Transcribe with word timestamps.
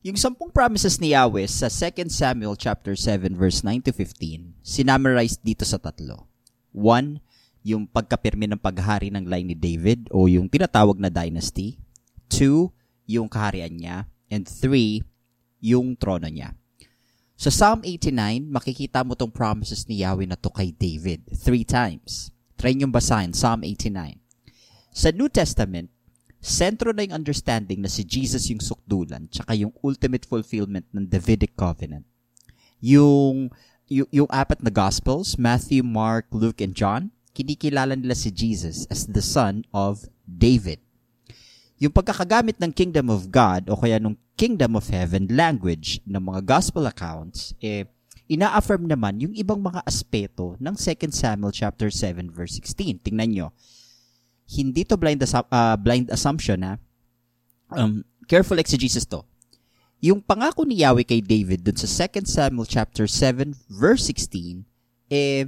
Yung 0.00 0.16
sampung 0.16 0.48
promises 0.48 0.96
ni 0.96 1.12
Yahweh 1.12 1.44
sa 1.44 1.68
2 1.68 2.08
Samuel 2.08 2.56
chapter 2.56 2.96
7 2.96 3.36
verse 3.36 3.60
9 3.60 3.84
to 3.84 3.92
15, 3.92 4.56
sinamarize 4.64 5.36
dito 5.44 5.60
sa 5.68 5.76
tatlo. 5.76 6.24
One, 6.72 7.20
yung 7.60 7.84
pagkapirmi 7.84 8.48
ng 8.48 8.56
paghari 8.56 9.12
ng 9.12 9.28
line 9.28 9.52
ni 9.52 9.56
David 9.60 10.08
o 10.08 10.24
yung 10.24 10.48
tinatawag 10.48 10.96
na 10.96 11.12
dynasty. 11.12 11.76
Two, 12.32 12.72
yung 13.04 13.28
kaharian 13.28 13.76
niya. 13.76 14.08
And 14.32 14.48
three, 14.48 15.04
yung 15.60 15.92
trono 16.00 16.32
niya. 16.32 16.56
Sa 17.36 17.52
Psalm 17.52 17.84
89, 17.84 18.48
makikita 18.48 19.04
mo 19.04 19.12
tong 19.12 19.28
promises 19.28 19.84
ni 19.84 20.00
Yahweh 20.00 20.24
na 20.24 20.40
to 20.40 20.48
kay 20.48 20.72
David 20.72 21.28
three 21.36 21.68
times. 21.68 22.32
Try 22.56 22.72
niyong 22.72 22.92
basahin, 22.92 23.36
Psalm 23.36 23.68
89. 23.68 24.16
Sa 24.96 25.12
New 25.12 25.28
Testament, 25.28 25.92
sentro 26.40 26.96
na 26.96 27.04
yung 27.04 27.20
understanding 27.20 27.84
na 27.84 27.92
si 27.92 28.00
Jesus 28.00 28.48
yung 28.48 28.64
sukdulan 28.64 29.28
tsaka 29.28 29.52
yung 29.52 29.76
ultimate 29.84 30.24
fulfillment 30.24 30.88
ng 30.90 31.04
Davidic 31.04 31.52
covenant. 31.52 32.08
Yung, 32.80 33.52
yung, 33.92 34.08
yung 34.08 34.30
apat 34.32 34.64
na 34.64 34.72
Gospels, 34.72 35.36
Matthew, 35.36 35.84
Mark, 35.84 36.32
Luke, 36.32 36.64
and 36.64 36.72
John, 36.72 37.12
kinikilala 37.36 37.92
nila 37.92 38.16
si 38.16 38.32
Jesus 38.32 38.88
as 38.88 39.04
the 39.04 39.20
son 39.20 39.68
of 39.70 40.08
David. 40.24 40.80
Yung 41.76 41.92
pagkakagamit 41.92 42.56
ng 42.56 42.72
Kingdom 42.72 43.12
of 43.12 43.28
God 43.28 43.68
o 43.68 43.76
kaya 43.76 44.00
nung 44.00 44.16
Kingdom 44.40 44.80
of 44.80 44.88
Heaven 44.88 45.28
language 45.28 46.00
ng 46.08 46.20
mga 46.24 46.48
Gospel 46.48 46.88
accounts, 46.88 47.52
eh, 47.60 47.84
ina-affirm 48.32 48.88
naman 48.88 49.20
yung 49.20 49.36
ibang 49.36 49.60
mga 49.60 49.84
aspeto 49.84 50.56
ng 50.56 50.72
2 50.72 51.12
Samuel 51.12 51.52
chapter 51.52 51.92
7 51.92 52.32
verse 52.32 52.56
16. 52.56 53.04
Tingnan 53.04 53.28
nyo 53.28 53.48
hindi 54.50 54.82
to 54.82 54.98
blind, 54.98 55.22
assu- 55.22 55.46
uh, 55.46 55.78
blind 55.78 56.10
assumption 56.10 56.58
na 56.58 56.72
um, 57.70 58.02
careful 58.26 58.58
exegesis 58.58 59.06
to. 59.06 59.22
Yung 60.02 60.18
pangako 60.18 60.66
ni 60.66 60.82
Yahweh 60.82 61.06
kay 61.06 61.22
David 61.22 61.62
dun 61.62 61.76
sa 61.76 61.86
2 61.86 62.24
Samuel 62.26 62.66
chapter 62.66 63.06
7 63.06 63.54
verse 63.68 64.08
16 64.08 64.64
eh 65.12 65.46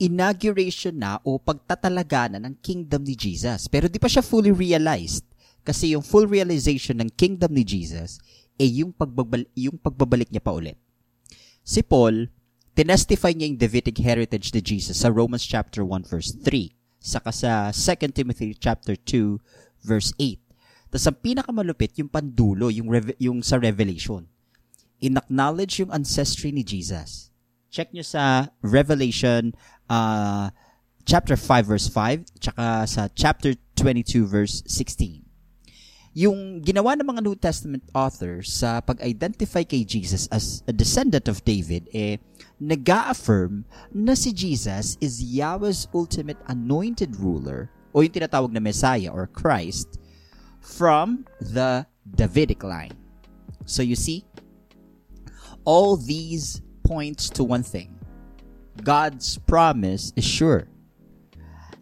inauguration 0.00 0.98
na 0.98 1.22
o 1.22 1.38
pagtatalaga 1.38 2.34
na 2.34 2.42
ng 2.42 2.58
kingdom 2.58 3.06
ni 3.06 3.14
Jesus. 3.14 3.70
Pero 3.70 3.86
di 3.86 4.02
pa 4.02 4.10
siya 4.10 4.24
fully 4.24 4.50
realized 4.50 5.22
kasi 5.62 5.94
yung 5.94 6.02
full 6.02 6.26
realization 6.26 6.98
ng 6.98 7.14
kingdom 7.14 7.54
ni 7.54 7.62
Jesus 7.62 8.18
eh 8.58 8.82
yung, 8.82 8.90
pagbabal- 8.90 9.50
yung 9.54 9.78
pagbabalik 9.78 10.30
niya 10.30 10.42
pa 10.42 10.54
ulit. 10.54 10.78
Si 11.62 11.80
Paul, 11.80 12.28
tinestify 12.74 13.32
niya 13.32 13.46
yung 13.52 13.60
Davidic 13.60 14.02
heritage 14.02 14.50
ni 14.50 14.60
Jesus 14.60 15.06
sa 15.06 15.12
Romans 15.12 15.46
chapter 15.46 15.86
1 15.86 16.10
verse 16.10 16.34
3 16.42 16.73
saka 17.04 17.28
sa 17.28 17.68
2 17.68 18.16
Timothy 18.16 18.56
chapter 18.56 18.96
2 18.96 19.36
verse 19.84 20.16
8. 20.16 20.40
Tapos 20.88 21.04
ang 21.04 21.18
pinakamalupit 21.20 21.92
yung 22.00 22.08
pandulo, 22.08 22.72
yung 22.72 22.88
reve- 22.88 23.18
yung 23.20 23.44
sa 23.44 23.60
Revelation. 23.60 24.24
In-acknowledge 25.04 25.84
yung 25.84 25.92
ancestry 25.92 26.48
ni 26.48 26.64
Jesus. 26.64 27.28
Check 27.68 27.92
nyo 27.92 28.00
sa 28.00 28.48
Revelation 28.64 29.52
uh, 29.92 30.48
chapter 31.04 31.36
5 31.36 31.68
verse 31.68 31.88
5 31.92 32.24
tsaka 32.40 32.88
sa 32.88 33.02
chapter 33.12 33.52
22 33.76 34.24
verse 34.24 34.64
16 34.64 35.23
yung 36.14 36.62
ginawa 36.62 36.94
ng 36.94 37.10
mga 37.10 37.22
New 37.26 37.34
Testament 37.34 37.82
authors 37.90 38.54
sa 38.54 38.78
pag-identify 38.78 39.66
kay 39.66 39.82
Jesus 39.82 40.30
as 40.30 40.62
a 40.70 40.72
descendant 40.72 41.26
of 41.26 41.42
David, 41.42 41.90
eh, 41.90 42.22
nag-affirm 42.62 43.66
na 43.90 44.14
si 44.14 44.30
Jesus 44.30 44.94
is 45.02 45.18
Yahweh's 45.18 45.90
ultimate 45.90 46.38
anointed 46.46 47.18
ruler, 47.18 47.66
o 47.90 48.06
yung 48.06 48.14
tinatawag 48.14 48.54
na 48.54 48.62
Messiah 48.62 49.10
or 49.10 49.26
Christ, 49.26 49.98
from 50.62 51.26
the 51.42 51.82
Davidic 52.06 52.62
line. 52.62 52.94
So 53.66 53.82
you 53.82 53.98
see, 53.98 54.22
all 55.66 55.98
these 55.98 56.62
points 56.86 57.26
to 57.34 57.42
one 57.42 57.66
thing. 57.66 57.90
God's 58.86 59.34
promise 59.50 60.14
is 60.14 60.22
sure. 60.22 60.70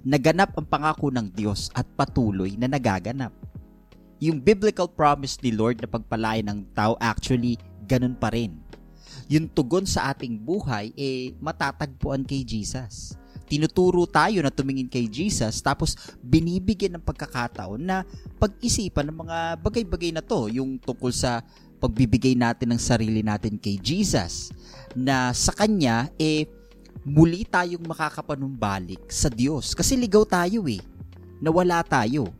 Naganap 0.09 0.57
ang 0.57 0.65
pangako 0.65 1.13
ng 1.13 1.29
Diyos 1.37 1.69
at 1.77 1.85
patuloy 1.95 2.57
na 2.57 2.67
nagaganap 2.67 3.42
yung 4.23 4.39
biblical 4.39 4.87
promise 4.87 5.35
ni 5.43 5.51
Lord 5.51 5.83
na 5.83 5.91
pagpalain 5.91 6.47
ng 6.47 6.71
tao 6.71 6.95
actually 7.03 7.59
ganun 7.91 8.15
pa 8.15 8.31
rin. 8.31 8.55
Yung 9.27 9.51
tugon 9.51 9.83
sa 9.83 10.15
ating 10.15 10.39
buhay 10.39 10.95
eh 10.95 11.35
matatagpuan 11.43 12.23
kay 12.23 12.47
Jesus. 12.47 13.19
Tinuturo 13.51 14.07
tayo 14.07 14.39
na 14.39 14.55
tumingin 14.55 14.87
kay 14.87 15.11
Jesus 15.11 15.59
tapos 15.59 15.99
binibigyan 16.23 16.95
ng 16.97 17.05
pagkakataon 17.05 17.83
na 17.83 18.07
pag-isipan 18.39 19.11
ng 19.11 19.19
mga 19.27 19.39
bagay-bagay 19.59 20.15
na 20.15 20.23
to, 20.23 20.47
yung 20.55 20.79
tungkol 20.79 21.11
sa 21.11 21.43
pagbibigay 21.83 22.39
natin 22.39 22.71
ng 22.71 22.81
sarili 22.81 23.27
natin 23.27 23.59
kay 23.59 23.75
Jesus 23.75 24.55
na 24.95 25.35
sa 25.35 25.51
kanya 25.51 26.07
eh 26.15 26.47
muli 27.03 27.43
tayong 27.43 27.83
makakapanumbalik 27.83 29.03
sa 29.11 29.27
Diyos 29.27 29.75
kasi 29.75 29.99
ligaw 29.99 30.23
tayo 30.23 30.63
eh 30.71 30.79
nawala 31.43 31.83
tayo 31.83 32.31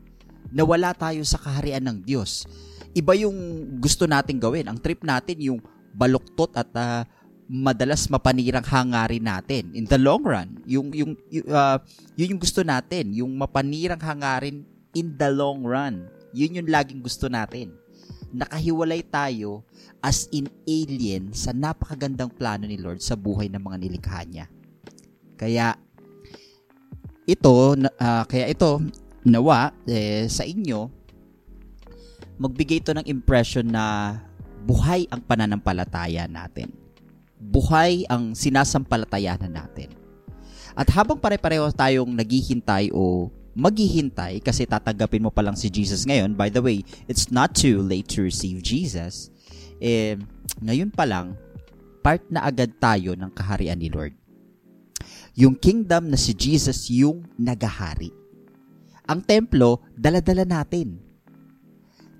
nawala 0.51 0.91
tayo 0.91 1.21
sa 1.23 1.39
kaharian 1.39 1.83
ng 1.83 1.97
Diyos. 2.03 2.47
Iba 2.93 3.17
yung 3.17 3.35
gusto 3.81 4.05
nating 4.05 4.41
gawin. 4.41 4.69
Ang 4.69 4.77
trip 4.77 5.01
natin 5.01 5.37
yung 5.41 5.59
baluktot 5.93 6.53
at 6.57 6.69
uh, 6.73 7.01
madalas 7.49 8.07
mapanirang 8.09 8.65
hangarin 8.65 9.23
natin 9.23 9.69
in 9.75 9.85
the 9.85 9.99
long 9.99 10.23
run. 10.23 10.57
Yung 10.65 10.89
yung 10.95 11.13
uh, 11.49 11.77
yun 12.17 12.37
yung 12.37 12.41
gusto 12.41 12.65
natin, 12.65 13.13
yung 13.13 13.31
mapanirang 13.35 14.01
hangarin 14.01 14.65
in 14.97 15.13
the 15.17 15.29
long 15.29 15.61
run. 15.61 16.07
Yun 16.33 16.63
yung 16.63 16.69
laging 16.69 17.01
gusto 17.01 17.29
natin. 17.29 17.77
Nakahiwalay 18.33 19.05
tayo 19.05 19.61
as 20.01 20.25
in 20.33 20.49
alien 20.65 21.29
sa 21.37 21.53
napakagandang 21.53 22.33
plano 22.33 22.65
ni 22.65 22.81
Lord 22.81 22.97
sa 23.01 23.13
buhay 23.13 23.45
ng 23.53 23.61
mga 23.61 23.77
nilikha 23.77 24.19
niya. 24.25 24.45
Kaya 25.37 25.77
ito 27.23 27.77
uh, 27.77 28.23
kaya 28.25 28.49
ito 28.49 28.81
nawa 29.23 29.71
eh, 29.87 30.27
sa 30.27 30.43
inyo 30.43 31.03
magbigay 32.37 32.81
ito 32.81 32.91
ng 32.91 33.05
impression 33.05 33.65
na 33.65 34.17
buhay 34.65 35.05
ang 35.11 35.21
pananampalataya 35.21 36.25
natin. 36.25 36.71
Buhay 37.37 38.07
ang 38.07 38.33
sinasampalatayanan 38.33 39.51
natin. 39.51 39.91
At 40.73 40.89
habang 40.89 41.19
pare-pareho 41.19 41.69
tayong 41.69 42.09
naghihintay 42.09 42.89
o 42.95 43.29
maghihintay 43.53 44.41
kasi 44.41 44.65
tatanggapin 44.65 45.21
mo 45.21 45.29
pa 45.29 45.45
lang 45.45 45.53
si 45.53 45.69
Jesus 45.69 46.07
ngayon, 46.09 46.33
by 46.33 46.49
the 46.49 46.63
way, 46.63 46.81
it's 47.05 47.29
not 47.29 47.53
too 47.53 47.85
late 47.85 48.09
to 48.09 48.25
receive 48.25 48.65
Jesus, 48.65 49.29
eh, 49.77 50.17
ngayon 50.63 50.89
pa 50.89 51.05
lang, 51.05 51.37
part 52.01 52.25
na 52.33 52.49
agad 52.49 52.73
tayo 52.81 53.13
ng 53.13 53.29
kaharian 53.29 53.77
ni 53.77 53.93
Lord. 53.93 54.17
Yung 55.37 55.53
kingdom 55.53 56.09
na 56.09 56.17
si 56.17 56.33
Jesus 56.33 56.89
yung 56.89 57.21
nagahari 57.37 58.22
ang 59.03 59.19
templo, 59.23 59.83
daladala 59.95 60.47
natin. 60.47 60.99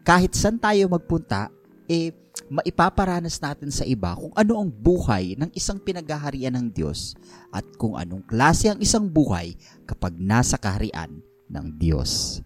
Kahit 0.03 0.35
saan 0.35 0.59
tayo 0.59 0.91
magpunta, 0.91 1.47
eh, 1.87 2.11
maipaparanas 2.51 3.39
natin 3.39 3.71
sa 3.71 3.87
iba 3.87 4.13
kung 4.17 4.33
ano 4.35 4.59
ang 4.59 4.69
buhay 4.69 5.37
ng 5.39 5.53
isang 5.55 5.79
pinaghaharian 5.79 6.53
ng 6.53 6.67
Diyos 6.73 7.15
at 7.53 7.63
kung 7.79 7.95
anong 7.95 8.25
klase 8.25 8.73
ang 8.73 8.79
isang 8.81 9.07
buhay 9.07 9.55
kapag 9.87 10.17
nasa 10.17 10.59
kaharian 10.59 11.23
ng 11.47 11.65
Diyos. 11.77 12.41